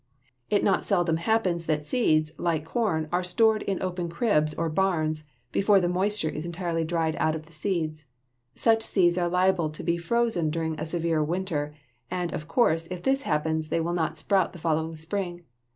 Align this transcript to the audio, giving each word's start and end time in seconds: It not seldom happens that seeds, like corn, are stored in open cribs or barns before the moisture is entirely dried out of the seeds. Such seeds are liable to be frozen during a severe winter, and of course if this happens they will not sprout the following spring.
It 0.49 0.63
not 0.63 0.83
seldom 0.87 1.17
happens 1.17 1.67
that 1.67 1.85
seeds, 1.85 2.31
like 2.39 2.65
corn, 2.65 3.07
are 3.11 3.21
stored 3.23 3.61
in 3.61 3.79
open 3.83 4.09
cribs 4.09 4.55
or 4.55 4.67
barns 4.67 5.29
before 5.51 5.79
the 5.79 5.87
moisture 5.87 6.27
is 6.29 6.43
entirely 6.43 6.83
dried 6.83 7.15
out 7.17 7.35
of 7.35 7.45
the 7.45 7.51
seeds. 7.51 8.05
Such 8.55 8.81
seeds 8.81 9.15
are 9.19 9.29
liable 9.29 9.69
to 9.69 9.83
be 9.83 9.99
frozen 9.99 10.49
during 10.49 10.79
a 10.79 10.85
severe 10.87 11.23
winter, 11.23 11.75
and 12.09 12.33
of 12.33 12.47
course 12.47 12.87
if 12.87 13.03
this 13.03 13.21
happens 13.29 13.69
they 13.69 13.79
will 13.79 13.93
not 13.93 14.17
sprout 14.17 14.53
the 14.53 14.57
following 14.57 14.95
spring. 14.95 15.43